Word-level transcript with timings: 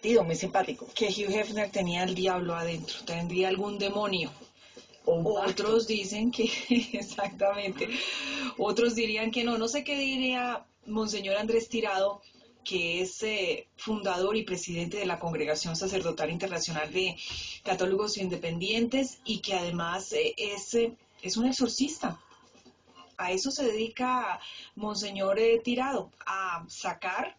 divertido, 0.00 0.24
muy 0.24 0.36
simpático. 0.36 0.86
Que 0.94 1.08
Hugh 1.08 1.30
Hefner 1.30 1.70
tenía 1.70 2.04
el 2.04 2.14
diablo 2.14 2.54
adentro, 2.54 2.96
tendría 3.04 3.48
algún 3.48 3.78
demonio. 3.78 4.30
Otros 5.04 5.86
dicen 5.86 6.30
que, 6.30 6.50
exactamente, 6.92 7.88
otros 8.58 8.94
dirían 8.94 9.30
que 9.30 9.44
no. 9.44 9.58
No 9.58 9.68
sé 9.68 9.84
qué 9.84 9.96
diría 9.98 10.64
Monseñor 10.86 11.36
Andrés 11.36 11.68
Tirado, 11.68 12.22
que 12.64 13.02
es 13.02 13.22
eh, 13.22 13.66
fundador 13.76 14.36
y 14.36 14.44
presidente 14.44 14.98
de 14.98 15.06
la 15.06 15.18
Congregación 15.18 15.76
Sacerdotal 15.76 16.30
Internacional 16.30 16.92
de 16.92 17.16
Católicos 17.64 18.16
Independientes 18.16 19.18
y 19.24 19.40
que 19.40 19.54
además 19.54 20.12
eh, 20.12 20.34
es, 20.36 20.74
eh, 20.74 20.92
es 21.22 21.36
un 21.36 21.46
exorcista. 21.46 22.18
A 23.16 23.32
eso 23.32 23.50
se 23.50 23.64
dedica 23.64 24.40
Monseñor 24.76 25.38
Tirado, 25.62 26.10
a 26.24 26.64
sacar 26.68 27.36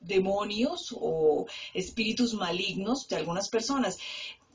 demonios 0.00 0.94
o 0.98 1.46
espíritus 1.74 2.34
malignos 2.34 3.08
de 3.08 3.16
algunas 3.16 3.48
personas. 3.48 3.98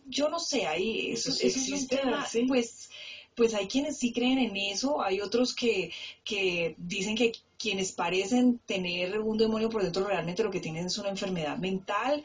Yo 0.07 0.29
no 0.29 0.39
sé, 0.39 0.67
ahí 0.67 1.11
eso, 1.11 1.31
existe, 1.31 1.99
pues 2.47 2.89
pues 3.35 3.53
hay 3.53 3.67
quienes 3.67 3.97
sí 3.97 4.13
creen 4.13 4.39
en 4.39 4.55
eso, 4.55 5.01
hay 5.01 5.19
otros 5.19 5.53
que, 5.53 5.91
que 6.23 6.75
dicen 6.77 7.15
que 7.15 7.33
quienes 7.57 7.91
parecen 7.91 8.59
tener 8.65 9.19
un 9.19 9.37
demonio 9.37 9.69
por 9.69 9.83
dentro 9.83 10.05
realmente 10.05 10.43
lo 10.43 10.51
que 10.51 10.59
tienen 10.61 10.85
es 10.85 10.97
una 10.97 11.09
enfermedad 11.09 11.57
mental. 11.57 12.23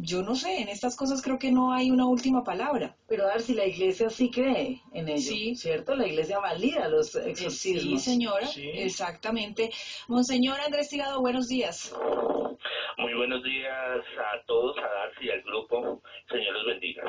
Yo 0.00 0.22
no 0.22 0.36
sé, 0.36 0.60
en 0.60 0.68
estas 0.68 0.94
cosas 0.94 1.20
creo 1.22 1.40
que 1.40 1.50
no 1.50 1.72
hay 1.72 1.90
una 1.90 2.06
última 2.06 2.44
palabra. 2.44 2.96
Pero 3.08 3.24
a 3.24 3.32
ver 3.32 3.40
si 3.40 3.54
la 3.54 3.66
iglesia 3.66 4.08
sí 4.10 4.30
cree 4.30 4.80
en 4.92 5.08
ello, 5.08 5.20
sí. 5.20 5.56
¿cierto? 5.56 5.96
La 5.96 6.06
iglesia 6.06 6.38
valida 6.38 6.88
los 6.88 7.16
exorcismos. 7.16 8.00
Sí, 8.02 8.10
señora, 8.10 8.48
exactamente. 8.54 9.70
Monseñor 10.06 10.60
Andrés 10.60 10.88
Tirado, 10.88 11.20
buenos 11.20 11.48
días. 11.48 11.92
Muy 12.96 13.12
buenos 13.14 13.42
días 13.42 13.72
a 13.72 14.46
todos, 14.46 14.78
a 14.78 14.82
Darcy 14.82 15.26
y 15.26 15.30
al 15.30 15.42
grupo. 15.42 16.00
Señor 16.30 16.54
los 16.54 16.66
bendiga. 16.66 17.02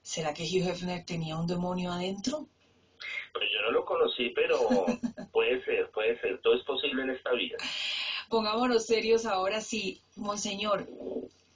¿Será 0.00 0.32
que 0.32 0.44
Hugh 0.44 0.68
Hefner 0.68 1.04
tenía 1.04 1.36
un 1.36 1.46
demonio 1.46 1.92
adentro? 1.92 2.46
Pues 3.34 3.44
yo 3.52 3.60
no 3.60 3.72
lo 3.72 3.84
conocí, 3.84 4.30
pero 4.30 4.58
puede 5.32 5.62
ser, 5.66 5.90
puede 5.90 6.18
ser, 6.20 6.40
todo 6.40 6.54
es 6.54 6.64
posible 6.64 7.02
en 7.02 7.10
esta 7.10 7.32
vida. 7.32 7.58
Pongámonos 8.30 8.86
serios 8.86 9.26
ahora 9.26 9.60
sí, 9.60 10.00
Monseñor. 10.16 10.88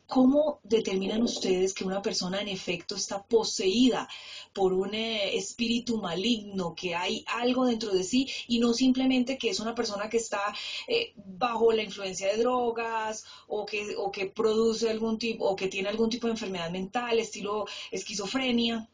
¿Cómo 0.06 0.60
determinan 0.62 1.22
ustedes 1.22 1.74
que 1.74 1.84
una 1.84 2.00
persona 2.00 2.40
en 2.40 2.48
efecto 2.48 2.94
está 2.94 3.24
poseída 3.24 4.08
por 4.54 4.72
un 4.72 4.94
eh, 4.94 5.36
espíritu 5.36 5.98
maligno, 5.98 6.74
que 6.74 6.94
hay 6.94 7.24
algo 7.26 7.66
dentro 7.66 7.92
de 7.92 8.04
sí 8.04 8.26
y 8.46 8.60
no 8.60 8.72
simplemente 8.72 9.36
que 9.36 9.50
es 9.50 9.58
una 9.58 9.74
persona 9.74 10.08
que 10.08 10.18
está 10.18 10.54
eh, 10.86 11.12
bajo 11.16 11.72
la 11.72 11.82
influencia 11.82 12.28
de 12.28 12.38
drogas 12.38 13.26
o 13.48 13.66
que, 13.66 13.94
o 13.96 14.12
que 14.12 14.26
produce 14.26 14.88
algún 14.88 15.18
tipo 15.18 15.44
o 15.44 15.56
que 15.56 15.68
tiene 15.68 15.88
algún 15.88 16.08
tipo 16.08 16.28
de 16.28 16.32
enfermedad 16.34 16.70
mental, 16.70 17.18
estilo 17.18 17.66
esquizofrenia? 17.90 18.88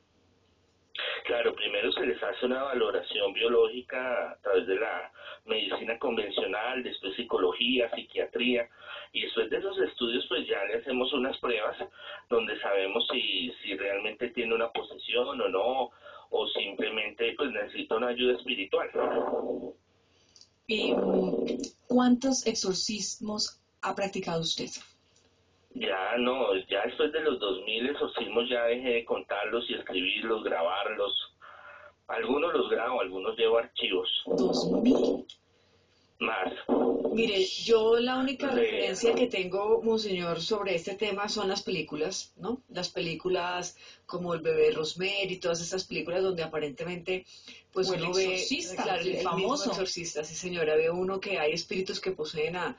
Claro, 1.25 1.55
primero 1.55 1.93
se 1.93 2.07
les 2.07 2.23
hace 2.23 2.47
una 2.47 2.63
valoración 2.63 3.33
biológica 3.33 4.33
a 4.33 4.37
través 4.43 4.67
de 4.67 4.77
la 4.77 5.13
medicina 5.45 5.99
convencional, 5.99 6.83
después 6.83 7.15
psicología, 7.17 7.91
psiquiatría, 7.95 8.69
y 9.13 9.23
después 9.23 9.51
de 9.51 9.59
esos 9.59 9.79
estudios 9.79 10.25
pues 10.29 10.47
ya 10.47 10.65
le 10.65 10.77
hacemos 10.77 11.13
unas 11.13 11.37
pruebas 11.39 11.77
donde 12.29 12.59
sabemos 12.61 13.07
si, 13.13 13.53
si 13.63 13.77
realmente 13.77 14.29
tiene 14.31 14.55
una 14.55 14.71
posesión 14.71 15.41
o 15.41 15.49
no, 15.49 15.91
o 16.31 16.47
simplemente 16.49 17.35
pues 17.37 17.51
necesita 17.51 17.97
una 17.97 18.09
ayuda 18.09 18.37
espiritual. 18.37 18.89
¿Y 20.67 20.95
mm, 20.95 21.45
cuántos 21.89 22.47
exorcismos 22.47 23.61
ha 23.83 23.95
practicado 23.95 24.41
usted? 24.41 24.71
Ya 25.75 26.17
no, 26.19 26.55
ya 26.69 26.85
después 26.87 27.13
de 27.13 27.21
los 27.21 27.39
2000 27.41 27.91
exorcismos 27.91 28.49
ya 28.49 28.65
dejé 28.65 28.89
de 28.89 29.05
contarlos 29.05 29.69
y 29.69 29.75
escribirlos, 29.75 30.45
grabarlos. 30.45 31.32
Algunos 32.13 32.53
los 32.53 32.69
grabo, 32.69 33.01
algunos 33.01 33.37
llevo 33.39 33.59
archivos. 33.59 34.09
¿2000? 34.27 35.27
Más. 36.21 36.53
Mire, 37.13 37.45
yo 37.45 37.99
la 37.99 38.19
única 38.19 38.49
referencia 38.51 39.15
que 39.15 39.27
tengo, 39.27 39.81
monseñor, 39.83 40.41
sobre 40.41 40.75
este 40.77 40.95
tema 40.95 41.29
son 41.29 41.49
las 41.49 41.63
películas, 41.63 42.33
¿no? 42.37 42.63
Las 42.69 42.91
películas 42.91 43.77
como 44.07 44.35
El 44.35 44.41
bebé 44.41 44.71
Rosemary 44.71 45.33
y 45.33 45.39
todas 45.39 45.61
esas 45.61 45.85
películas 45.85 46.23
donde 46.23 46.43
aparentemente, 46.43 47.27
pues 47.73 47.89
uno 47.89 48.13
ve, 48.13 48.41
claro, 48.77 49.03
el, 49.03 49.17
famoso 49.19 49.71
exorcista, 49.71 50.23
sí 50.23 50.35
señora, 50.35 50.77
ve 50.77 50.91
uno 50.91 51.19
que 51.19 51.39
hay 51.39 51.53
espíritus 51.53 51.99
que 51.99 52.13
poseen 52.13 52.57
a, 52.57 52.79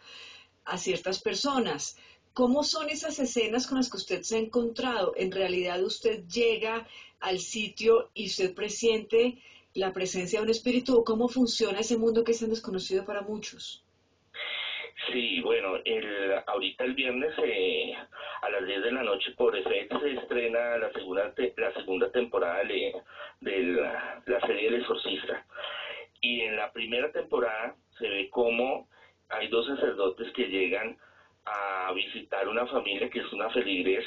a 0.65 0.77
ciertas 0.77 1.19
personas. 1.19 1.97
¿Cómo 2.33 2.63
son 2.63 2.89
esas 2.89 3.19
escenas 3.19 3.67
con 3.67 3.77
las 3.77 3.91
que 3.91 3.97
usted 3.97 4.21
se 4.23 4.37
ha 4.37 4.39
encontrado? 4.39 5.13
En 5.15 5.31
realidad 5.31 5.83
usted 5.83 6.23
llega 6.25 6.87
al 7.19 7.37
sitio 7.37 8.09
y 8.15 8.25
usted 8.25 8.55
presiente 8.55 9.37
la 9.75 9.93
presencia 9.93 10.39
de 10.39 10.45
un 10.45 10.49
espíritu. 10.49 11.03
¿Cómo 11.03 11.27
funciona 11.27 11.79
ese 11.79 11.95
mundo 11.95 12.23
que 12.23 12.31
es 12.31 12.39
tan 12.39 12.49
desconocido 12.49 13.05
para 13.05 13.21
muchos? 13.21 13.85
Sí, 15.11 15.41
bueno, 15.41 15.75
el, 15.85 16.33
ahorita 16.47 16.85
el 16.85 16.95
viernes 16.95 17.33
eh, 17.43 17.93
a 18.41 18.49
las 18.49 18.65
10 18.65 18.81
de 18.81 18.91
la 18.91 19.03
noche 19.03 19.31
por 19.37 19.55
FX 19.55 20.01
se 20.01 20.13
estrena 20.13 20.77
la 20.79 20.91
segunda 20.91 21.31
la 21.57 21.73
segunda 21.73 22.11
temporada 22.11 22.63
de, 22.63 22.93
la, 23.41 24.23
la, 24.25 24.39
serie 24.47 24.69
El 24.69 24.75
Exorcista. 24.75 25.45
Y 26.19 26.41
en 26.41 26.55
la 26.55 26.71
primera 26.71 27.11
temporada 27.11 27.75
se 27.99 28.07
ve 28.07 28.29
cómo 28.31 28.87
hay 29.29 29.49
dos 29.49 29.67
sacerdotes 29.67 30.31
que 30.33 30.47
llegan 30.47 30.97
a 31.45 31.91
visitar 31.93 32.47
una 32.47 32.65
familia 32.67 33.09
que 33.09 33.19
es 33.19 33.33
una 33.33 33.49
feligres 33.49 34.05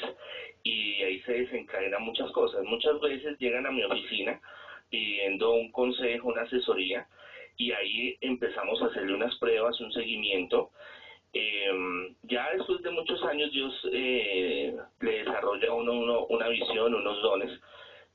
y 0.63 1.03
ahí 1.03 1.19
se 1.21 1.33
desencadenan 1.33 2.01
muchas 2.01 2.31
cosas. 2.31 2.63
Muchas 2.63 2.99
veces 2.99 3.37
llegan 3.37 3.65
a 3.65 3.71
mi 3.71 3.83
oficina 3.83 4.39
pidiendo 4.89 5.53
un 5.53 5.71
consejo, 5.71 6.29
una 6.29 6.41
asesoría 6.41 7.05
y 7.57 7.71
ahí 7.71 8.17
empezamos 8.21 8.81
a 8.81 8.85
hacerle 8.87 9.13
unas 9.13 9.35
pruebas, 9.37 9.79
un 9.79 9.91
seguimiento. 9.91 10.71
Em, 11.33 12.15
ya 12.23 12.49
después 12.53 12.81
de 12.81 12.89
muchos 12.89 13.21
años 13.23 13.51
Dios 13.51 13.73
eh, 13.91 14.75
le 15.01 15.11
desarrolla 15.23 15.69
a 15.69 15.73
uno, 15.73 16.25
una 16.29 16.47
visión, 16.47 16.93
unos 16.93 17.21
dones, 17.21 17.51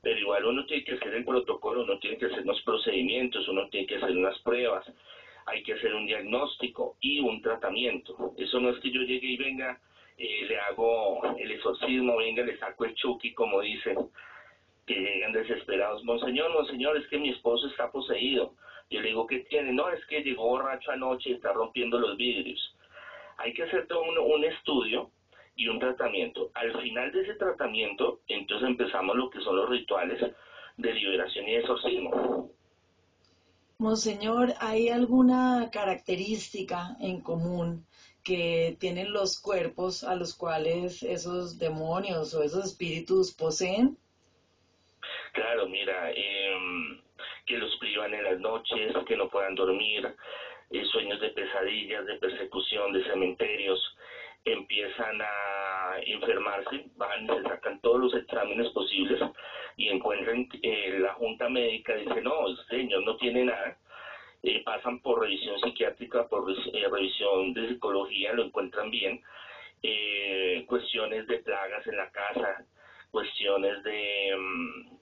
pero 0.01 0.19
igual 0.19 0.45
uno 0.45 0.65
tiene 0.65 0.83
que 0.83 0.93
hacer 0.93 1.13
el 1.13 1.23
protocolo, 1.23 1.83
uno 1.83 1.97
tiene 1.99 2.17
que 2.17 2.25
hacer 2.25 2.41
unos 2.41 2.61
procedimientos, 2.63 3.47
uno 3.47 3.67
tiene 3.69 3.87
que 3.87 3.95
hacer 3.95 4.11
unas 4.17 4.37
pruebas 4.39 4.85
hay 5.45 5.63
que 5.63 5.73
hacer 5.73 5.93
un 5.93 6.05
diagnóstico 6.05 6.97
y 7.01 7.19
un 7.19 7.41
tratamiento. 7.41 8.33
Eso 8.37 8.59
no 8.59 8.69
es 8.69 8.79
que 8.79 8.91
yo 8.91 9.01
llegue 9.01 9.27
y 9.27 9.37
venga, 9.37 9.79
eh, 10.17 10.45
le 10.47 10.59
hago 10.59 11.21
el 11.37 11.51
exorcismo, 11.51 12.17
venga, 12.17 12.43
le 12.43 12.57
saco 12.57 12.85
el 12.85 12.95
chuki, 12.95 13.33
como 13.33 13.61
dicen, 13.61 13.97
que 14.85 14.95
llegan 14.95 15.33
desesperados. 15.33 16.03
Monseñor, 16.03 16.51
monseñor, 16.53 16.97
es 16.97 17.07
que 17.07 17.17
mi 17.17 17.29
esposo 17.29 17.67
está 17.67 17.91
poseído. 17.91 18.53
Yo 18.89 19.01
le 19.01 19.09
digo, 19.09 19.27
¿qué 19.27 19.39
tiene? 19.39 19.71
No, 19.73 19.89
es 19.89 20.05
que 20.05 20.23
llegó 20.23 20.49
borracho 20.49 20.91
anoche 20.91 21.29
y 21.29 21.33
está 21.33 21.53
rompiendo 21.53 21.97
los 21.99 22.17
vidrios. 22.17 22.75
Hay 23.37 23.53
que 23.53 23.63
hacer 23.63 23.87
todo 23.87 24.03
un, 24.03 24.17
un 24.17 24.43
estudio 24.43 25.09
y 25.55 25.67
un 25.67 25.79
tratamiento. 25.79 26.51
Al 26.53 26.79
final 26.81 27.11
de 27.11 27.21
ese 27.21 27.35
tratamiento, 27.35 28.19
entonces 28.27 28.67
empezamos 28.67 29.15
lo 29.15 29.29
que 29.29 29.39
son 29.41 29.55
los 29.55 29.69
rituales 29.69 30.21
de 30.77 30.93
liberación 30.93 31.47
y 31.47 31.55
exorcismo. 31.55 32.51
Monseñor, 33.79 34.53
¿hay 34.59 34.89
alguna 34.89 35.69
característica 35.71 36.95
en 36.99 37.21
común 37.21 37.85
que 38.23 38.77
tienen 38.79 39.11
los 39.11 39.39
cuerpos 39.41 40.03
a 40.03 40.15
los 40.15 40.35
cuales 40.35 41.03
esos 41.03 41.59
demonios 41.59 42.33
o 42.33 42.43
esos 42.43 42.65
espíritus 42.65 43.33
poseen? 43.33 43.97
Claro, 45.33 45.67
mira, 45.67 46.11
em, 46.11 47.01
que 47.45 47.57
los 47.57 47.75
privan 47.77 48.13
en 48.13 48.23
las 48.23 48.39
noches, 48.39 48.93
que 49.07 49.17
no 49.17 49.29
puedan 49.29 49.55
dormir, 49.55 50.15
eh, 50.69 50.85
sueños 50.85 51.19
de 51.19 51.29
pesadillas, 51.29 52.05
de 52.05 52.15
persecución, 52.15 52.93
de 52.93 53.03
cementerios, 53.03 53.79
empiezan 54.45 55.21
a 55.21 55.62
enfermarse, 55.99 56.85
van 56.95 57.27
se 57.27 57.41
sacan 57.43 57.79
todos 57.79 57.99
los 57.99 58.13
exámenes 58.13 58.69
posibles 58.69 59.19
y 59.75 59.89
encuentran 59.89 60.47
eh, 60.61 60.97
la 60.99 61.13
junta 61.13 61.49
médica 61.49 61.95
dice 61.95 62.21
no, 62.21 62.47
el 62.47 62.57
señor 62.69 63.03
no 63.03 63.15
tiene 63.15 63.45
nada, 63.45 63.77
eh, 64.41 64.61
pasan 64.63 64.99
por 64.99 65.21
revisión 65.21 65.59
psiquiátrica, 65.59 66.23
por 66.23 66.49
eh, 66.51 66.87
revisión 66.89 67.53
de 67.53 67.69
psicología, 67.69 68.33
lo 68.33 68.43
encuentran 68.43 68.89
bien, 68.89 69.19
cuestiones 70.65 71.27
de 71.27 71.39
plagas 71.39 71.85
en 71.87 71.97
la 71.97 72.07
casa, 72.07 72.63
cuestiones 73.11 73.83
de 73.83 74.33
mm, 74.37 74.95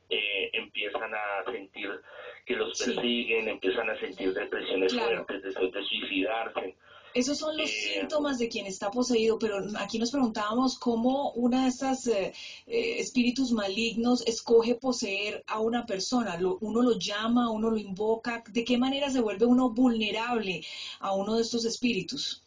empiezan 0.54 1.14
a 1.14 1.44
sentir 1.52 1.92
que 2.46 2.56
los 2.56 2.78
persiguen, 2.78 3.48
empiezan 3.48 3.90
a 3.90 3.96
sentir 4.00 4.34
depresiones 4.34 4.98
fuertes, 4.98 5.44
deseos 5.44 5.72
de 5.72 5.84
suicidarse. 5.84 6.76
Esos 7.14 7.40
son 7.40 7.58
los 7.58 7.70
eh, 7.70 8.00
síntomas 8.00 8.40
de 8.40 8.48
quien 8.48 8.66
está 8.66 8.90
poseído, 8.90 9.38
pero 9.38 9.58
aquí 9.78 10.00
nos 10.00 10.12
preguntábamos 10.12 10.80
cómo 10.80 11.32
una 11.32 11.64
de 11.64 11.68
estas 11.68 12.08
eh, 12.08 12.34
eh, 12.68 13.00
espíritus 13.00 13.52
malignos 13.52 14.26
escoge 14.26 14.76
poseer 14.76 15.44
a 15.48 15.60
una 15.60 15.86
persona. 15.86 16.38
Lo, 16.40 16.58
uno 16.62 16.82
lo 16.82 16.98
llama, 16.98 17.52
uno 17.52 17.70
lo 17.70 17.78
invoca. 17.78 18.44
¿De 18.50 18.64
qué 18.64 18.78
manera 18.78 19.10
se 19.10 19.20
vuelve 19.20 19.46
uno 19.46 19.70
vulnerable 19.70 20.62
a 21.02 21.14
uno 21.14 21.36
de 21.36 21.42
estos 21.42 21.66
espíritus? 21.66 22.46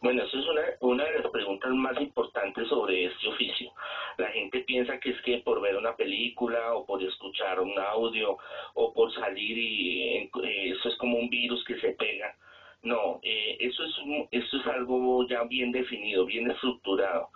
Bueno, 0.00 0.22
eso 0.22 0.38
es 0.38 0.46
una, 0.46 0.62
una 0.80 1.04
de 1.04 1.18
las 1.18 1.30
preguntas 1.32 1.72
más 1.72 2.00
importantes 2.00 2.68
sobre 2.68 3.06
este 3.06 3.26
oficio. 3.26 3.72
La 4.18 4.28
gente 4.28 4.60
piensa 4.60 5.00
que 5.00 5.10
es 5.10 5.20
que 5.22 5.38
por 5.38 5.60
ver 5.60 5.76
una 5.76 5.96
película 5.96 6.74
o 6.74 6.86
por 6.86 7.02
escuchar 7.02 7.58
un 7.58 7.76
audio 7.78 8.36
o 8.74 8.92
por 8.92 9.12
salir 9.12 9.58
y 9.58 10.30
eso 10.70 10.88
es 10.88 10.96
como 10.98 11.18
un 11.18 11.28
virus 11.30 11.64
que 11.64 11.80
se 11.80 11.88
pega 11.92 12.36
no, 12.84 13.18
eh, 13.22 13.56
eso, 13.60 13.82
es 13.84 13.94
eso 14.30 14.56
es 14.58 14.66
algo 14.66 15.26
ya 15.26 15.42
bien 15.44 15.72
definido, 15.72 16.26
bien 16.26 16.50
estructurado. 16.50 17.30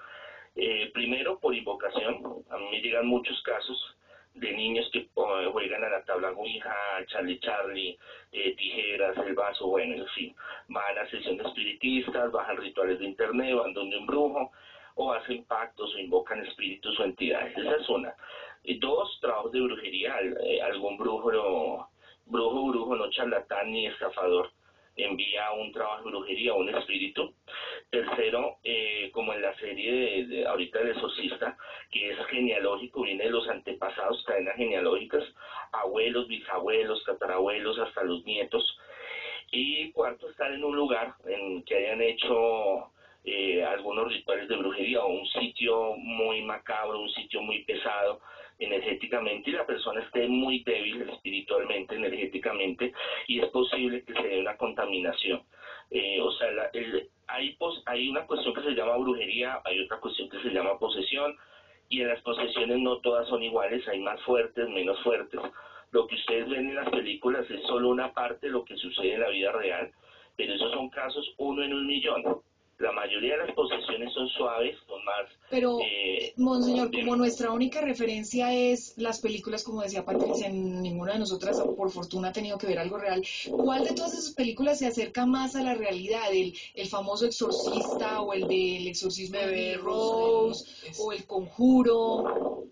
Eh, 0.55 0.91
primero 0.93 1.39
por 1.39 1.55
invocación, 1.55 2.23
a 2.51 2.59
mí 2.59 2.81
llegan 2.81 3.07
muchos 3.07 3.41
casos 3.43 3.97
de 4.35 4.53
niños 4.53 4.89
que 4.93 5.09
juegan 5.15 5.85
a 5.85 5.89
la 5.89 6.05
tabla 6.05 6.31
Ouija, 6.33 6.75
Charlie 7.07 7.41
Charlie, 7.41 7.99
tijeras, 8.31 9.17
el 9.27 9.35
vaso, 9.35 9.67
bueno, 9.67 9.95
en 9.95 10.07
fin, 10.09 10.37
van 10.69 10.99
a 10.99 11.11
sesiones 11.11 11.47
espiritistas, 11.47 12.31
bajan 12.31 12.59
rituales 12.59 12.99
de 13.01 13.07
internet, 13.07 13.57
van 13.57 13.73
donde 13.73 13.97
un 13.97 14.07
brujo, 14.07 14.53
o 14.99 15.13
hacen 15.13 15.45
pactos 15.45 15.95
o 15.95 15.99
invocan 15.99 16.45
espíritus 16.45 16.99
o 17.01 17.05
entidades. 17.05 17.57
Esa 17.57 17.77
es 17.77 17.89
una. 17.89 18.15
Y 18.65 18.79
dos, 18.79 19.19
trabajos 19.21 19.53
de 19.53 19.61
brujería, 19.61 20.15
eh, 20.45 20.61
algún 20.61 20.99
brujo, 20.99 21.89
brujo, 22.27 22.69
brujo, 22.69 22.97
no 22.97 23.09
charlatán 23.11 23.73
ni 23.73 23.87
estafador 23.87 24.51
envía 24.99 25.53
un 25.53 25.73
trabajo 25.73 26.05
de 26.05 26.11
brujería 26.11 26.55
un 26.55 26.69
espíritu. 26.69 27.35
Tercero, 27.91 28.59
eh, 28.65 29.11
como 29.13 29.33
en 29.33 29.43
la 29.43 29.55
serie 29.57 30.27
de, 30.27 30.47
ahorita 30.47 30.81
del 30.81 30.91
exorcista, 30.91 31.57
que 31.91 32.11
es 32.11 32.27
genealógico, 32.27 33.03
viene 33.03 33.25
de 33.25 33.31
los 33.31 33.49
antepasados, 33.49 34.23
cadenas 34.25 34.57
genealógicas, 34.57 35.25
abuelos, 35.73 36.29
bisabuelos, 36.29 37.03
tatarabuelos, 37.05 37.79
hasta 37.79 38.05
los 38.05 38.25
nietos. 38.25 38.79
Y 39.51 39.91
cuarto, 39.93 40.29
estar 40.29 40.53
en 40.53 40.65
un 40.65 40.77
lugar 40.77 41.15
en 41.27 41.63
que 41.63 41.77
hayan 41.77 42.03
hecho 42.03 42.91
eh, 43.25 43.65
algunos 43.65 44.13
rituales 44.13 44.49
de 44.49 44.57
brujería 44.57 45.03
o 45.03 45.09
un 45.09 45.27
sitio 45.27 45.95
muy 45.97 46.43
macabro, 46.43 47.01
un 47.01 47.11
sitio 47.11 47.43
muy 47.43 47.65
pesado 47.65 48.21
energéticamente 48.59 49.51
y 49.51 49.53
la 49.53 49.67
persona 49.67 50.01
esté 50.03 50.27
muy 50.27 50.63
débil 50.65 51.03
espiritualmente, 51.03 51.95
energéticamente 51.95 52.93
y 53.27 53.41
es 53.41 53.47
posible 53.51 54.03
que 54.05 54.15
se 54.15 54.23
dé 54.23 54.41
una 54.41 54.57
contaminación. 54.57 55.43
Eh, 55.91 56.21
o 56.21 56.31
sea, 56.33 56.49
hay, 57.29 57.57
hay 57.87 58.09
una 58.09 58.27
cuestión 58.27 58.55
que 58.55 58.63
se 58.63 58.75
llama 58.75 58.97
brujería, 58.97 59.61
hay 59.65 59.81
otra 59.81 59.99
cuestión 59.99 60.29
que 60.29 60.41
se 60.41 60.51
llama 60.51 60.79
posesión 60.79 61.37
y 61.89 62.03
en 62.03 62.09
las 62.09 62.21
posesiones 62.23 62.79
no 62.79 62.99
todas 62.99 63.29
son 63.29 63.43
iguales, 63.43 63.87
hay 63.89 64.01
más 64.01 64.21
fuertes, 64.23 64.69
menos 64.69 65.01
fuertes. 65.03 65.41
Lo 65.91 66.07
que 66.07 66.17
ustedes 66.17 66.49
ven 66.49 66.69
en 66.69 66.75
las 66.75 66.91
películas 66.91 67.51
es 67.51 67.63
solo 67.63 67.89
una 67.89 68.13
parte 68.13 68.47
de 68.47 68.53
lo 68.53 68.65
que 68.65 68.77
sucede 68.77 69.15
en 69.15 69.21
la 69.21 69.31
vida 69.31 69.53
real, 69.53 69.91
pero 70.37 70.53
esos 70.53 70.71
son 70.73 70.91
casos 70.91 71.35
uno 71.39 71.63
en 71.63 71.73
un 71.73 71.87
millón 71.87 72.43
la 72.79 72.93
mayoría 72.93 73.37
de 73.37 73.47
las 73.47 73.55
posesiones 73.55 74.13
son 74.13 74.29
suaves, 74.29 74.77
son 74.87 75.05
más... 75.05 75.27
Pero, 75.51 75.79
eh, 75.81 76.33
Monseñor, 76.37 76.91
como 76.93 77.17
nuestra 77.17 77.51
única 77.51 77.81
referencia 77.81 78.53
es 78.53 78.97
las 78.97 79.21
películas, 79.21 79.65
como 79.65 79.83
decía 79.83 80.05
Patricia, 80.05 80.49
ninguna 80.49 81.15
de 81.15 81.19
nosotras 81.19 81.61
por 81.61 81.91
fortuna 81.91 82.29
ha 82.29 82.33
tenido 82.33 82.57
que 82.57 82.69
ver 82.69 82.79
algo 82.79 82.99
real, 82.99 83.23
¿cuál 83.51 83.85
de 83.85 83.95
todas 83.95 84.13
esas 84.13 84.33
películas 84.33 84.79
se 84.79 84.87
acerca 84.87 85.27
más 85.27 85.57
a 85.57 85.63
la 85.63 85.75
realidad? 85.75 86.31
¿El, 86.31 86.55
el 86.75 86.87
famoso 86.87 87.27
exorcista 87.27 88.21
o 88.21 88.33
el 88.33 88.43
del 88.43 88.87
exorcismo 88.87 89.39
de 89.39 89.77
Rose 89.77 90.65
o 91.01 91.13
el 91.13 91.27
conjuro? 91.27 92.65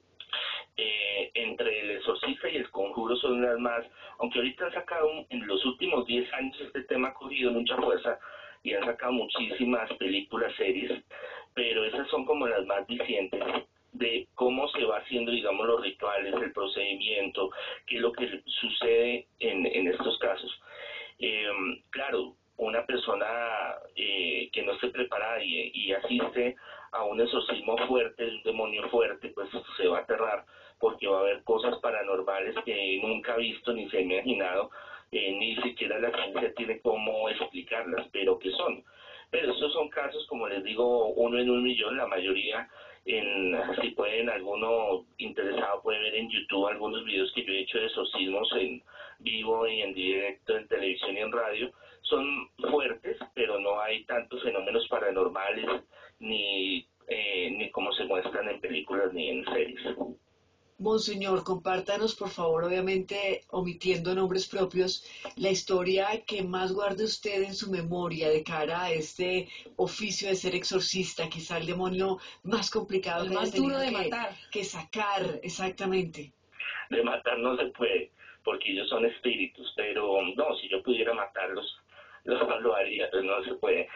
Eh, 0.76 1.30
entre 1.34 1.80
el 1.80 1.90
exorcista 1.92 2.48
y 2.50 2.56
el 2.56 2.70
conjuro 2.70 3.16
son 3.16 3.42
las 3.42 3.58
más, 3.58 3.84
aunque 4.18 4.38
ahorita 4.38 4.66
han 4.66 4.72
sacado 4.72 5.08
en 5.30 5.46
los 5.46 5.64
últimos 5.64 6.06
10 6.06 6.32
años 6.34 6.56
este 6.60 6.82
tema 6.82 7.08
ha 7.08 7.14
cogido 7.14 7.50
mucha 7.50 7.76
fuerza, 7.76 8.18
y 8.62 8.74
han 8.74 8.84
sacado 8.84 9.12
muchísimas 9.12 9.92
películas, 9.94 10.52
series, 10.56 11.02
pero 11.54 11.84
esas 11.84 12.08
son 12.08 12.24
como 12.24 12.46
las 12.46 12.64
más 12.66 12.86
dicientes 12.86 13.42
de 13.92 14.26
cómo 14.34 14.68
se 14.68 14.84
va 14.84 14.98
haciendo, 14.98 15.32
digamos, 15.32 15.66
los 15.66 15.80
rituales, 15.80 16.34
el 16.34 16.52
procedimiento, 16.52 17.50
qué 17.86 17.96
es 17.96 18.02
lo 18.02 18.12
que 18.12 18.42
sucede 18.46 19.26
en, 19.38 19.66
en 19.66 19.88
estos 19.88 20.18
casos. 20.18 20.60
Em, 21.18 21.80
claro, 21.90 22.34
una 22.58 22.84
persona 22.84 23.26
eh, 23.94 24.50
que 24.52 24.62
no 24.62 24.72
esté 24.72 24.88
preparada 24.88 25.42
y, 25.42 25.70
y, 25.74 25.92
asiste 25.92 26.56
a 26.92 27.04
un 27.04 27.20
exorcismo 27.20 27.76
fuerte, 27.86 28.24
un 28.24 28.42
demonio 28.42 28.88
fuerte, 28.88 29.28
pues 29.28 29.48
se 29.76 29.88
va 29.88 29.98
a 29.98 30.00
aterrar 30.02 30.44
porque 30.78 31.06
va 31.06 31.18
a 31.18 31.20
haber 31.20 31.42
cosas 31.44 31.78
paranormales 31.78 32.54
que 32.64 33.00
nunca 33.02 33.34
ha 33.34 33.36
visto 33.38 33.72
ni 33.72 33.88
se 33.88 33.98
ha 33.98 34.00
imaginado 34.00 34.70
eh, 35.12 35.32
ni 35.32 35.56
siquiera 35.56 35.98
la 35.98 36.10
ciencia 36.10 36.54
tiene 36.54 36.80
cómo 36.80 37.28
explicarlas, 37.28 38.06
pero 38.12 38.38
que 38.38 38.50
son. 38.50 38.84
Pero 39.30 39.52
estos 39.52 39.72
son 39.72 39.88
casos, 39.88 40.26
como 40.28 40.46
les 40.48 40.62
digo, 40.64 41.08
uno 41.08 41.38
en 41.38 41.50
un 41.50 41.62
millón, 41.62 41.96
la 41.96 42.06
mayoría, 42.06 42.68
en, 43.04 43.56
si 43.80 43.90
pueden, 43.90 44.28
alguno 44.28 45.04
interesado 45.18 45.80
puede 45.82 46.00
ver 46.00 46.16
en 46.16 46.28
YouTube 46.28 46.66
algunos 46.66 47.04
videos 47.04 47.32
que 47.32 47.44
yo 47.44 47.52
he 47.52 47.60
hecho 47.60 47.78
de 47.78 47.86
exorcismos 47.86 48.48
en 48.56 48.82
vivo 49.20 49.66
y 49.66 49.80
en 49.82 49.94
directo, 49.94 50.56
en 50.56 50.68
televisión 50.68 51.16
y 51.16 51.20
en 51.20 51.32
radio. 51.32 51.72
Son 52.02 52.48
fuertes, 52.70 53.16
pero 53.34 53.58
no 53.58 53.80
hay 53.80 54.04
tantos 54.04 54.42
fenómenos 54.42 54.86
paranormales 54.88 55.66
ni, 56.18 56.86
eh, 57.08 57.50
ni 57.50 57.70
como 57.70 57.92
se 57.92 58.04
muestran 58.04 58.48
en 58.48 58.60
películas 58.60 59.12
ni 59.12 59.28
en 59.28 59.44
series. 59.46 59.80
Monseñor, 60.78 61.42
compártanos, 61.42 62.14
por 62.14 62.28
favor, 62.28 62.64
obviamente 62.64 63.44
omitiendo 63.48 64.14
nombres 64.14 64.46
propios, 64.46 65.06
la 65.36 65.48
historia 65.48 66.06
que 66.26 66.42
más 66.42 66.72
guarde 66.72 67.04
usted 67.04 67.44
en 67.44 67.54
su 67.54 67.70
memoria 67.70 68.28
de 68.28 68.44
cara 68.44 68.82
a 68.82 68.90
este 68.92 69.48
oficio 69.76 70.28
de 70.28 70.34
ser 70.34 70.54
exorcista, 70.54 71.30
quizá 71.30 71.56
el 71.56 71.66
demonio 71.66 72.18
más 72.42 72.70
complicado 72.70 73.24
el 73.24 73.32
más 73.32 73.54
duro 73.54 73.78
de 73.78 73.90
matar. 73.90 74.36
Que 74.50 74.64
sacar, 74.64 75.40
exactamente. 75.42 76.32
De 76.90 77.02
matar 77.02 77.38
no 77.38 77.56
se 77.56 77.66
puede, 77.68 78.10
porque 78.44 78.72
ellos 78.72 78.88
son 78.90 79.06
espíritus, 79.06 79.72
pero 79.76 80.20
no, 80.36 80.56
si 80.60 80.68
yo 80.68 80.82
pudiera 80.82 81.14
matarlos, 81.14 81.74
lo, 82.24 82.60
lo 82.60 82.76
haría, 82.76 83.08
pero 83.10 83.22
no 83.22 83.42
se 83.44 83.54
puede. 83.54 83.88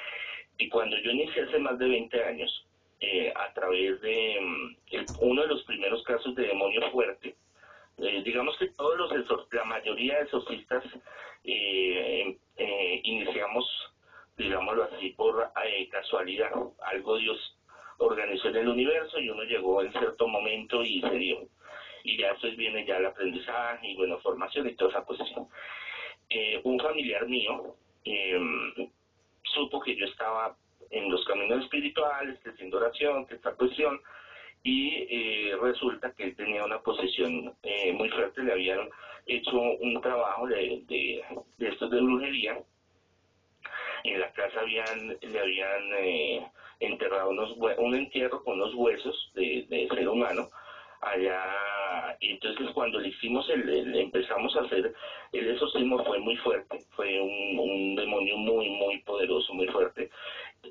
Y 0.56 0.70
cuando 0.70 0.96
yo 0.98 1.10
inicié 1.10 1.42
hace 1.42 1.58
más 1.58 1.78
de 1.78 1.88
20 1.88 2.24
años, 2.24 2.66
eh, 3.02 3.32
a 3.34 3.50
través 3.54 3.98
de 4.02 4.38
mm, 4.40 4.76
uno 5.20 5.42
de 5.42 5.48
los 5.48 5.62
primeros 5.64 6.02
casos 6.04 6.34
de 6.34 6.48
demonio 6.48 6.82
fuerte. 6.90 7.34
Eh, 7.96 8.22
digamos 8.22 8.56
que 8.58 8.68
todos 8.68 8.98
los 8.98 9.48
la 9.52 9.64
mayoría 9.64 10.16
de 10.16 10.22
exorcistas 10.24 10.84
eh, 11.44 12.36
iniciamos, 13.04 13.66
digámoslo 14.36 14.84
así, 14.84 15.10
por 15.10 15.50
casualidad. 15.90 16.50
Algo 16.82 17.16
Dios 17.16 17.56
organizó 17.96 18.48
en 18.48 18.56
el 18.56 18.68
universo 18.68 19.18
y 19.18 19.30
uno 19.30 19.44
llegó 19.44 19.82
en 19.82 19.92
cierto 19.92 20.28
momento 20.28 20.84
y 20.84 21.00
se 21.00 21.14
dio. 21.16 21.48
Y 22.04 22.18
ya 22.18 22.32
después 22.32 22.54
viene 22.56 22.84
ya 22.84 22.98
el 22.98 23.06
aprendizaje 23.06 23.88
y 23.88 23.96
bueno, 23.96 24.18
formación 24.18 24.68
y 24.68 24.74
toda 24.74 24.90
esa 24.90 25.04
cuestión. 25.04 25.48
un 26.64 26.78
familiar 26.78 27.26
mío 27.26 27.74
supo 29.42 29.80
que 29.80 29.96
yo 29.96 30.04
estaba 30.06 30.54
en 30.90 31.10
los 31.10 31.24
caminos 31.24 31.64
espirituales, 31.64 32.38
que 32.40 32.50
haciendo 32.50 32.78
oración, 32.78 33.26
que 33.26 33.36
esta 33.36 33.52
cuestión, 33.52 34.00
y 34.62 35.06
eh, 35.08 35.56
resulta 35.60 36.12
que 36.12 36.24
él 36.24 36.36
tenía 36.36 36.64
una 36.64 36.80
posesión 36.80 37.54
eh, 37.62 37.92
muy 37.92 38.08
fuerte, 38.10 38.42
le 38.42 38.52
habían 38.52 38.88
hecho 39.26 39.56
un 39.58 40.00
trabajo 40.00 40.46
de, 40.46 40.82
de, 40.88 41.22
de 41.58 41.68
estos 41.68 41.90
de 41.90 42.00
brujería, 42.00 42.58
en 44.04 44.20
la 44.20 44.32
casa 44.32 44.60
habían, 44.60 45.18
le 45.20 45.40
habían 45.40 45.92
eh, 45.98 46.46
enterrado 46.80 47.30
unos, 47.30 47.56
un 47.78 47.94
entierro 47.94 48.42
con 48.42 48.60
unos 48.60 48.74
huesos 48.74 49.30
de, 49.34 49.88
ser 49.90 50.08
humano, 50.08 50.48
allá. 51.00 52.16
Y 52.20 52.32
entonces 52.32 52.68
cuando 52.74 52.98
le 52.98 53.08
hicimos 53.08 53.48
el, 53.50 53.94
empezamos 53.96 54.54
a 54.56 54.60
hacer 54.62 54.92
el 55.32 55.50
exorcismo 55.50 56.04
fue 56.04 56.18
muy 56.18 56.36
fuerte 56.38 56.78
fue 56.90 57.20
un 57.20 57.94
demonio 57.94 58.36
muy 58.36 58.68
muy 58.68 58.98
poderoso 59.02 59.54
muy 59.54 59.66
fuerte 59.68 60.10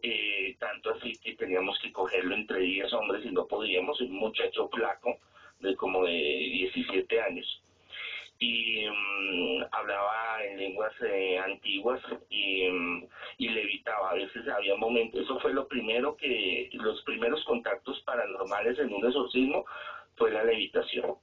eh, 0.04 0.56
tanto 0.60 0.92
así 0.92 1.14
que 1.24 1.36
teníamos 1.36 1.78
que 1.80 1.92
cogerlo 1.92 2.36
entre 2.36 2.60
10 2.60 2.94
hombres 2.94 3.26
y 3.26 3.32
no 3.32 3.46
podíamos, 3.48 4.00
un 4.02 4.14
muchacho 4.14 4.70
flaco 4.70 5.18
de 5.60 5.76
como 5.76 6.06
de 6.06 6.14
17 6.14 7.22
años. 7.22 7.62
Y 8.40 8.86
mm, 8.88 9.64
hablaba 9.72 10.44
en 10.46 10.58
lenguas 10.58 10.94
eh, 11.02 11.38
antiguas 11.38 12.02
y, 12.30 12.70
mm, 12.70 13.08
y 13.40 13.50
levitaba. 13.50 14.12
A 14.12 14.14
veces 14.16 14.48
había 14.48 14.76
momentos, 14.76 15.22
eso 15.22 15.40
fue 15.40 15.54
lo 15.54 15.68
primero 15.68 16.16
que, 16.16 16.70
los 16.74 17.02
primeros 17.04 17.44
contactos 17.44 18.00
paranormales 18.02 18.80
en 18.80 18.94
un 18.94 19.06
exorcismo 19.06 19.66
fue 20.16 20.32
la 20.32 20.44
levitación 20.44 21.18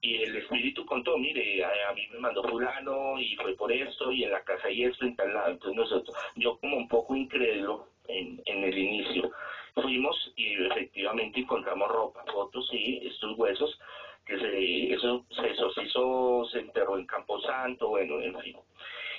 y 0.00 0.22
el 0.22 0.36
espíritu 0.36 0.84
contó, 0.86 1.18
mire, 1.18 1.64
a, 1.64 1.92
mí 1.94 2.06
me 2.12 2.20
mandó 2.20 2.42
fulano 2.44 3.18
y 3.18 3.34
fue 3.36 3.54
por 3.56 3.72
esto 3.72 4.12
y 4.12 4.24
en 4.24 4.30
la 4.30 4.42
casa 4.44 4.70
y 4.70 4.84
esto 4.84 5.04
en 5.04 5.16
tal 5.16 5.34
lado. 5.34 5.50
Entonces 5.50 5.76
nosotros, 5.76 6.16
yo 6.36 6.58
como 6.58 6.76
un 6.76 6.88
poco 6.88 7.16
incrédulo 7.16 7.88
en, 8.08 8.42
en 8.46 8.64
el 8.64 8.78
inicio, 8.78 9.30
fuimos 9.74 10.32
y 10.36 10.54
efectivamente 10.64 11.40
encontramos 11.40 11.88
ropa, 11.88 12.24
fotos 12.32 12.68
y 12.72 13.06
estos 13.06 13.36
huesos 13.38 13.78
que 14.24 14.38
se, 14.38 14.92
eso 14.92 15.24
se 15.30 15.46
exorcizó, 15.46 16.44
se 16.50 16.60
enterró 16.60 16.98
en 16.98 17.06
Camposanto, 17.06 17.88
bueno, 17.88 18.20
en 18.20 18.38
fin. 18.40 18.56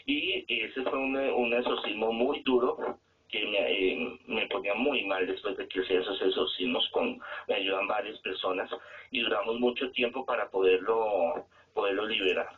Y 0.05 0.45
ese 0.47 0.83
fue 0.83 0.97
un, 0.97 1.15
un 1.17 1.53
exorcismo 1.53 2.11
muy 2.11 2.41
duro 2.41 2.97
que 3.29 3.45
me, 3.45 4.41
eh, 4.41 4.47
ponía 4.49 4.73
muy 4.73 5.03
mal 5.05 5.27
después 5.27 5.57
de 5.57 5.67
que 5.67 5.81
hacía 5.81 5.99
esos 5.99 6.21
exorcismos 6.21 6.87
con, 6.91 7.19
me 7.47 7.55
ayudan 7.55 7.87
varias 7.87 8.17
personas 8.19 8.69
y 9.11 9.19
duramos 9.19 9.59
mucho 9.59 9.91
tiempo 9.91 10.25
para 10.25 10.49
poderlo, 10.49 11.45
poderlo 11.73 12.05
liberar. 12.07 12.49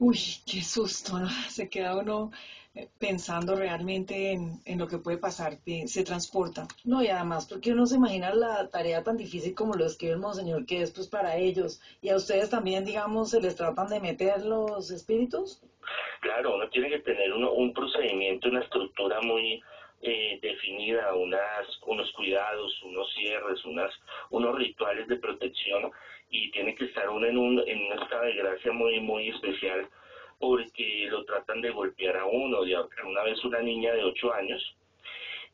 Uy, 0.00 0.16
qué 0.46 0.62
susto, 0.62 1.18
¿no? 1.18 1.28
Se 1.50 1.68
queda 1.68 1.94
uno 1.94 2.30
eh, 2.74 2.88
pensando 2.98 3.54
realmente 3.54 4.32
en, 4.32 4.78
lo 4.78 4.88
que 4.88 4.96
puede 4.96 5.18
pasar, 5.18 5.58
se 5.84 6.04
transporta. 6.04 6.66
No, 6.84 7.02
y 7.02 7.08
además 7.08 7.46
porque 7.46 7.72
uno 7.72 7.84
se 7.84 7.96
imagina 7.96 8.34
la 8.34 8.70
tarea 8.70 9.02
tan 9.02 9.18
difícil 9.18 9.54
como 9.54 9.74
lo 9.74 9.84
escribe 9.84 10.14
el 10.14 10.20
Monseñor, 10.20 10.64
que 10.64 10.80
es 10.80 10.90
pues 10.90 11.06
para 11.06 11.36
ellos. 11.36 11.82
¿Y 12.00 12.08
a 12.08 12.16
ustedes 12.16 12.48
también, 12.48 12.86
digamos, 12.86 13.28
se 13.28 13.42
les 13.42 13.56
tratan 13.56 13.88
de 13.90 14.00
meter 14.00 14.46
los 14.46 14.90
espíritus? 14.90 15.62
Claro, 16.22 16.54
uno 16.54 16.70
tiene 16.70 16.88
que 16.88 17.00
tener 17.00 17.34
uno, 17.34 17.52
un 17.52 17.74
procedimiento, 17.74 18.48
una 18.48 18.62
estructura 18.62 19.20
muy 19.20 19.62
eh, 20.00 20.38
definida, 20.40 21.14
unas, 21.14 21.66
unos 21.86 22.10
cuidados, 22.12 22.82
unos 22.84 23.06
cierres, 23.12 23.62
unas, 23.66 23.92
unos 24.30 24.56
rituales 24.56 25.06
de 25.08 25.16
protección 25.16 25.92
y 26.30 26.50
tiene 26.52 26.74
que 26.74 26.86
estar 26.86 27.08
uno 27.08 27.26
en 27.26 27.36
un, 27.36 27.62
en 27.66 27.78
un 27.86 28.02
estado 28.02 28.24
de 28.24 28.34
gracia 28.34 28.72
muy, 28.72 29.00
muy 29.00 29.28
especial 29.28 29.88
porque 30.38 31.06
lo 31.10 31.24
tratan 31.24 31.60
de 31.60 31.70
golpear 31.70 32.16
a 32.16 32.24
uno. 32.24 32.60
Una 32.60 33.22
vez 33.24 33.44
una 33.44 33.60
niña 33.60 33.92
de 33.92 34.04
8 34.04 34.34
años 34.34 34.76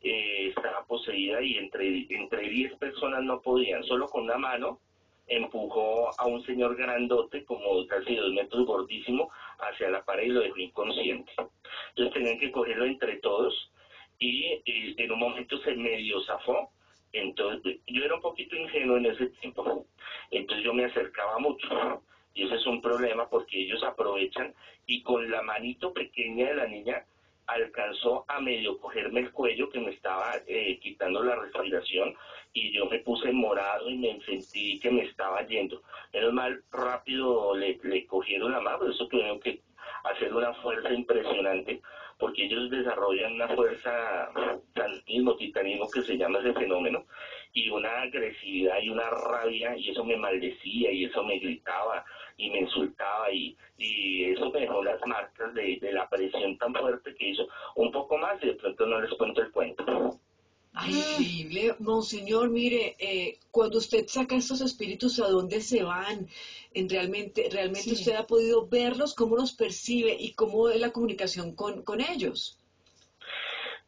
eh, 0.01 0.47
estaba 0.55 0.85
poseída 0.85 1.41
y 1.41 1.57
entre, 1.57 2.05
entre 2.09 2.49
10 2.49 2.75
personas 2.75 3.23
no 3.23 3.41
podían, 3.41 3.83
solo 3.83 4.07
con 4.07 4.23
una 4.23 4.37
mano 4.37 4.79
empujó 5.27 6.09
a 6.17 6.25
un 6.25 6.41
señor 6.45 6.77
grandote, 6.77 7.43
como 7.43 7.85
casi 7.87 8.15
dos 8.15 8.31
metros 8.31 8.65
gordísimo, 8.65 9.29
hacia 9.59 9.89
la 9.89 10.03
pared 10.03 10.25
y 10.25 10.29
lo 10.29 10.41
dejó 10.41 10.57
inconsciente. 10.57 11.31
Entonces 11.89 12.13
tenían 12.13 12.39
que 12.39 12.51
cogerlo 12.51 12.85
entre 12.85 13.17
todos 13.17 13.71
y 14.19 14.61
en 14.65 15.11
un 15.11 15.19
momento 15.19 15.57
se 15.59 15.75
medio 15.75 16.21
zafó. 16.23 16.71
Entonces 17.19 17.79
yo 17.87 18.03
era 18.03 18.15
un 18.15 18.21
poquito 18.21 18.55
ingenuo 18.55 18.97
en 18.97 19.07
ese 19.07 19.27
tiempo, 19.27 19.85
entonces 20.31 20.63
yo 20.63 20.73
me 20.73 20.85
acercaba 20.85 21.39
mucho 21.39 21.67
y 22.33 22.43
ese 22.43 22.55
es 22.55 22.65
un 22.65 22.81
problema 22.81 23.27
porque 23.27 23.61
ellos 23.61 23.83
aprovechan 23.83 24.53
y 24.85 25.01
con 25.01 25.29
la 25.29 25.41
manito 25.41 25.91
pequeña 25.93 26.47
de 26.47 26.55
la 26.55 26.67
niña 26.67 27.03
alcanzó 27.47 28.25
a 28.27 28.39
medio 28.41 28.77
cogerme 28.77 29.21
el 29.21 29.31
cuello 29.31 29.69
que 29.69 29.79
me 29.79 29.91
estaba 29.91 30.33
eh, 30.45 30.77
quitando 30.81 31.23
la 31.23 31.35
respiración 31.35 32.13
y 32.53 32.71
yo 32.71 32.85
me 32.85 32.99
puse 32.99 33.31
morado 33.31 33.89
y 33.89 33.95
me 33.97 34.19
sentí 34.25 34.79
que 34.79 34.91
me 34.91 35.03
estaba 35.03 35.45
yendo. 35.47 35.81
Menos 36.13 36.33
mal, 36.33 36.61
rápido 36.71 37.55
le, 37.55 37.79
le 37.83 38.05
cogieron 38.05 38.51
la 38.51 38.59
mano, 38.59 38.79
por 38.79 38.91
eso 38.91 39.07
tuvieron 39.07 39.39
que 39.39 39.61
hacer 40.03 40.33
una 40.33 40.53
fuerza 40.55 40.91
impresionante 40.93 41.81
porque 42.17 42.45
ellos 42.45 42.69
desarrollan 42.69 43.33
una 43.33 43.47
fuerza, 43.49 44.29
mismo 45.07 45.35
titanismo 45.35 45.89
que 45.89 46.01
se 46.03 46.17
llama 46.17 46.39
ese 46.39 46.53
fenómeno, 46.53 47.05
y 47.53 47.69
una 47.69 48.01
agresividad 48.01 48.79
y 48.81 48.89
una 48.89 49.09
rabia, 49.09 49.75
y 49.75 49.89
eso 49.89 50.03
me 50.03 50.17
maldecía, 50.17 50.91
y 50.91 51.05
eso 51.05 51.23
me 51.23 51.39
gritaba, 51.39 52.03
y 52.37 52.49
me 52.49 52.59
insultaba, 52.59 53.31
y, 53.31 53.55
y 53.77 54.25
eso 54.25 54.51
me 54.51 54.61
dejó 54.61 54.83
las 54.83 54.99
marcas 55.05 55.53
de, 55.53 55.77
de 55.81 55.91
la 55.93 56.07
presión 56.09 56.57
tan 56.57 56.73
fuerte 56.73 57.15
que 57.15 57.29
hizo. 57.29 57.47
Un 57.75 57.91
poco 57.91 58.17
más, 58.17 58.41
y 58.43 58.47
de 58.47 58.53
pronto 58.53 58.85
no 58.85 59.01
les 59.01 59.11
cuento 59.11 59.41
el 59.41 59.51
cuento. 59.51 60.19
Ay, 60.79 60.93
increíble. 60.93 61.75
Monseñor, 61.79 62.49
mire, 62.51 62.95
eh, 62.99 63.39
cuando 63.49 63.79
usted 63.79 64.05
saca 64.07 64.35
estos 64.35 64.61
espíritus, 64.61 65.19
¿a 65.19 65.27
dónde 65.27 65.59
se 65.61 65.81
van? 65.83 66.27
En 66.73 66.87
realmente, 66.87 67.49
realmente 67.51 67.93
usted 67.93 68.13
ha 68.13 68.27
podido 68.27 68.67
verlos, 68.67 69.15
cómo 69.15 69.35
los 69.35 69.53
percibe 69.53 70.15
y 70.17 70.33
cómo 70.33 70.69
es 70.69 70.79
la 70.79 70.91
comunicación 70.91 71.55
con, 71.55 71.83
con 71.83 71.99
ellos. 71.99 72.59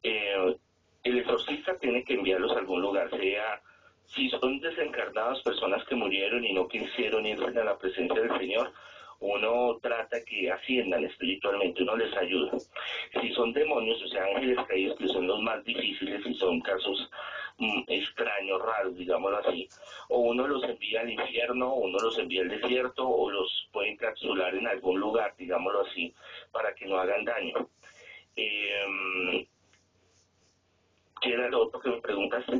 Eh, 0.02 0.58
el 1.04 1.18
exorcista 1.20 1.78
tiene 1.78 2.04
que 2.04 2.16
enviarlos 2.16 2.52
a 2.56 2.60
algún 2.60 2.82
lugar, 2.82 3.10
sea 3.12 3.62
si 4.16 4.28
son 4.32 4.60
desencarnadas 4.60 5.42
personas 5.44 5.86
que 5.88 5.96
murieron 5.96 6.44
y 6.44 6.54
no 6.54 6.68
quisieron 6.68 7.26
irse 7.28 7.60
a 7.60 7.64
la 7.64 7.78
presencia 7.78 8.20
del 8.20 8.36
Señor, 8.40 8.74
uno 9.20 9.78
trata 9.82 10.24
que 10.24 10.50
asciendan 10.50 11.04
espiritualmente, 11.04 11.84
uno 11.84 11.98
les 11.98 12.16
ayuda. 12.16 12.58
Si 13.22 13.34
son 13.34 13.52
demonios, 13.54 14.02
o 14.02 14.08
sea, 14.08 14.24
ángeles 14.24 14.58
caídos, 14.68 14.98
que 14.98 15.08
son 15.08 15.28
los 15.28 15.42
más 15.42 15.64
difíciles 15.66 16.26
y 16.26 16.34
son 16.36 16.62
casos 16.62 17.10
mm, 17.58 17.82
extraños, 17.88 18.62
raros, 18.62 18.96
digámoslo 18.96 19.40
así, 19.40 19.68
o 20.08 20.20
uno 20.20 20.48
los 20.48 20.64
envía 20.64 21.02
al 21.02 21.10
infierno, 21.10 21.74
o 21.74 21.80
uno 21.82 22.00
los 22.00 22.18
envía 22.18 22.42
al 22.42 22.50
desierto, 22.50 23.08
o 23.08 23.30
los 23.30 23.70
puede 23.74 23.92
encapsular 23.92 24.56
en 24.56 24.68
algún 24.68 25.00
lugar, 25.00 25.34
digámoslo 25.38 25.82
así, 25.82 26.14
para 26.52 26.74
que 26.74 26.86
no 26.86 26.98
hagan 26.98 27.26
daño. 27.26 27.70
Eh, 28.36 29.48
¿Qué 31.22 31.34
era 31.34 31.50
lo 31.50 31.64
otro 31.64 31.82
que 31.82 31.90
me 31.90 32.02
preguntaste? 32.02 32.54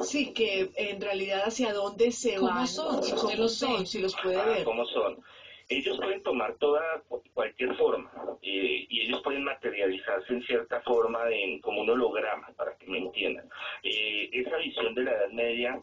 Sí, 0.00 0.32
que 0.32 0.70
en 0.74 1.00
realidad 1.00 1.42
hacia 1.46 1.72
dónde 1.72 2.10
se 2.10 2.36
¿Cómo 2.36 2.48
van. 2.48 2.66
son? 2.66 3.00
¿Cómo 3.16 3.48
son? 3.48 3.86
Si 3.86 4.00
los 4.00 4.16
puede 4.20 4.36
ah, 4.36 4.44
ver. 4.46 4.64
¿Cómo 4.64 4.84
son? 4.86 5.22
Ellos 5.68 5.98
pueden 5.98 6.22
tomar 6.22 6.54
toda 6.56 7.02
cualquier 7.32 7.74
forma 7.76 8.10
eh, 8.42 8.86
y 8.88 9.00
ellos 9.02 9.22
pueden 9.22 9.44
materializarse 9.44 10.32
en 10.32 10.42
cierta 10.42 10.80
forma 10.82 11.20
como 11.62 11.82
un 11.82 11.90
holograma, 11.90 12.48
para 12.56 12.76
que 12.76 12.86
me 12.86 12.98
entiendan. 12.98 13.48
Eh, 13.82 14.28
esa 14.32 14.56
visión 14.58 14.94
de 14.94 15.04
la 15.04 15.12
Edad 15.12 15.30
Media 15.30 15.82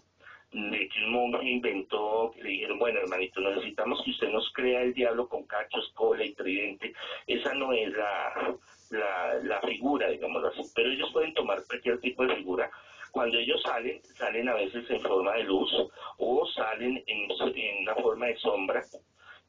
de 0.51 0.89
que 0.89 1.05
un 1.05 1.11
monje 1.11 1.49
inventó, 1.49 2.31
que 2.35 2.43
le 2.43 2.49
dijeron, 2.49 2.77
bueno 2.77 2.99
hermanito, 2.99 3.39
necesitamos 3.39 4.03
que 4.03 4.11
usted 4.11 4.29
nos 4.29 4.51
crea 4.53 4.81
el 4.81 4.93
diablo 4.93 5.27
con 5.29 5.43
cachos, 5.45 5.91
cola 5.95 6.25
y 6.25 6.33
tridente, 6.33 6.93
esa 7.25 7.53
no 7.53 7.71
es 7.71 7.89
la, 7.93 8.57
la, 8.89 9.33
la 9.43 9.61
figura, 9.61 10.09
digámoslo 10.09 10.49
así, 10.49 10.61
pero 10.75 10.91
ellos 10.91 11.09
pueden 11.13 11.33
tomar 11.33 11.63
cualquier 11.65 11.99
tipo 12.01 12.25
de 12.25 12.35
figura. 12.35 12.69
Cuando 13.11 13.37
ellos 13.37 13.61
salen, 13.61 14.01
salen 14.03 14.47
a 14.47 14.53
veces 14.53 14.89
en 14.89 15.01
forma 15.01 15.33
de 15.35 15.43
luz 15.43 15.69
o 16.17 16.45
salen 16.47 17.03
en, 17.07 17.29
en 17.29 17.81
una 17.81 17.95
forma 17.95 18.27
de 18.27 18.37
sombra 18.37 18.81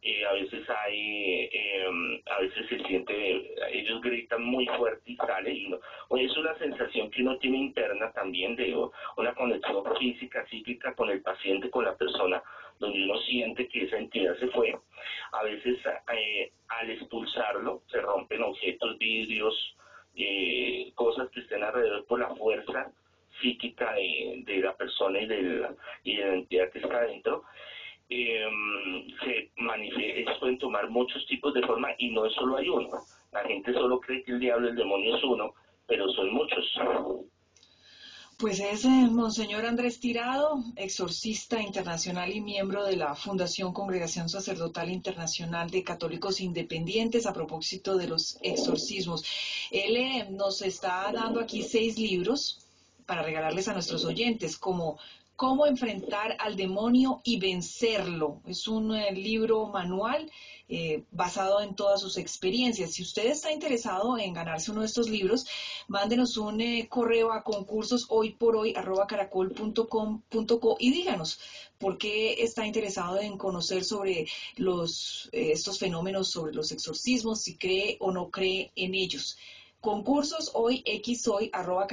eh, 0.05 0.27
a 0.27 0.33
veces 0.33 0.69
hay, 0.69 1.49
em, 1.53 2.21
a 2.27 2.41
veces 2.41 2.67
se 2.69 2.79
siente, 2.85 3.55
ellos 3.71 4.01
gritan 4.01 4.43
muy 4.43 4.67
fuerte 4.67 5.13
y 5.13 5.17
sale, 5.17 5.53
y 5.53 5.73
es 6.19 6.37
una 6.37 6.59
sensación 6.59 7.09
que 7.11 7.23
uno 7.23 7.39
tiene 7.39 7.59
interna 7.59 8.11
también 8.11 8.57
de 8.57 8.75
una 9.17 9.33
conexión 9.35 9.85
física, 9.97 10.45
psíquica 10.49 10.93
con 10.95 11.09
el 11.09 11.23
paciente, 11.23 11.71
con 11.71 11.85
la 11.85 11.97
persona, 11.97 12.43
donde 12.81 13.05
uno 13.05 13.17
siente 13.21 13.69
que 13.69 13.85
esa 13.85 13.97
entidad 13.97 14.37
se 14.39 14.49
fue. 14.49 14.77
A 15.33 15.45
veces 15.45 15.79
eh, 16.13 16.51
al 16.67 16.91
expulsarlo 16.91 17.83
se 17.87 18.01
rompen 18.01 18.43
objetos, 18.43 18.99
vidrios, 18.99 19.77
eh, 20.17 20.91
cosas 20.97 21.31
que 21.31 21.41
estén 21.41 21.63
alrededor 21.63 22.05
por 22.07 22.19
la 22.19 22.35
fuerza 22.35 22.91
psíquica 23.41 23.95
de, 23.95 24.59
la 24.59 24.77
persona 24.77 25.21
y 25.21 25.27
de 25.27 25.43
la, 25.43 25.75
y 26.03 26.17
de 26.17 26.27
la 26.27 26.35
entidad 26.35 26.71
que 26.71 26.81
está 26.81 26.97
adentro 26.97 27.45
eh, 28.13 28.45
se 29.25 29.51
ellos 30.19 30.39
pueden 30.39 30.59
tomar 30.59 30.91
muchos 30.91 31.25
tipos 31.27 31.55
de 31.55 31.63
forma 31.63 31.89
y 31.99 32.11
no 32.11 32.29
solo 32.31 32.57
hay 32.57 32.69
uno. 32.69 32.89
La 33.33 33.45
gente 33.45 33.73
solo 33.73 34.01
cree 34.01 34.23
que 34.23 34.33
el 34.33 34.41
diablo, 34.41 34.69
el 34.69 34.77
demonio 34.77 35.17
es 35.17 35.25
uno, 35.25 35.55
pero 35.87 36.09
son 36.13 36.33
muchos. 36.33 36.65
Pues 38.39 38.59
es 38.59 38.85
eh, 38.85 38.89
Monseñor 38.89 39.65
Andrés 39.65 40.01
Tirado, 40.01 40.65
exorcista 40.75 41.63
internacional 41.63 42.33
y 42.33 42.41
miembro 42.41 42.85
de 42.85 42.97
la 42.97 43.15
Fundación 43.15 43.73
Congregación 43.73 44.29
Sacerdotal 44.29 44.91
Internacional 44.91 45.71
de 45.71 45.85
Católicos 45.85 46.41
Independientes 46.41 47.27
a 47.27 47.33
propósito 47.33 47.97
de 47.97 48.09
los 48.09 48.39
exorcismos. 48.43 49.25
Él 49.71 49.97
eh, 49.97 50.27
nos 50.31 50.61
está 50.63 51.13
dando 51.13 51.39
aquí 51.39 51.63
seis 51.63 51.97
libros 51.97 52.67
para 53.07 53.23
regalarles 53.23 53.69
a 53.69 53.75
nuestros 53.75 54.05
oyentes, 54.05 54.59
como 54.59 54.99
Cómo 55.43 55.67
enfrentar 55.67 56.37
al 56.39 56.55
demonio 56.55 57.21
y 57.25 57.41
vencerlo. 57.41 58.41
Es 58.47 58.69
un 58.69 58.95
eh, 58.95 59.11
libro 59.11 59.67
manual 59.67 60.31
eh, 60.69 61.03
basado 61.11 61.61
en 61.61 61.75
todas 61.75 62.01
sus 62.01 62.17
experiencias. 62.17 62.93
Si 62.93 63.03
usted 63.03 63.27
está 63.27 63.51
interesado 63.51 64.17
en 64.19 64.35
ganarse 64.35 64.71
uno 64.71 64.83
de 64.83 64.87
estos 64.87 65.11
libros, 65.11 65.45
mándenos 65.89 66.37
un 66.37 66.61
eh, 66.61 66.87
correo 66.89 67.33
a 67.33 67.43
concursos 67.43 68.07
hoy 68.09 68.35
por 68.35 68.55
hoy 68.55 68.73
y 70.79 70.91
díganos 70.93 71.41
por 71.77 71.99
qué 71.99 72.35
está 72.35 72.65
interesado 72.65 73.19
en 73.19 73.37
conocer 73.37 73.83
sobre 73.83 74.29
estos 75.33 75.77
fenómenos, 75.81 76.31
sobre 76.31 76.55
los 76.55 76.71
exorcismos, 76.71 77.43
si 77.43 77.57
cree 77.57 77.97
o 77.99 78.13
no 78.13 78.31
cree 78.31 78.71
en 78.77 78.95
ellos. 78.95 79.37
Concursos 79.81 80.53
hoy 80.55 80.85
arroba 81.53 81.89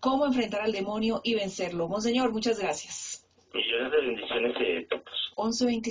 cómo 0.00 0.26
enfrentar 0.26 0.62
al 0.62 0.72
demonio 0.72 1.20
y 1.24 1.34
vencerlo. 1.34 1.88
Monseñor, 1.88 2.32
muchas 2.32 2.58
gracias. 2.58 3.26
Millones 3.52 3.92
de 3.92 4.00
bendiciones 4.00 4.58
de 4.58 4.86
todos. 4.90 5.32